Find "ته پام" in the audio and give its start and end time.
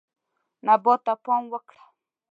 1.05-1.43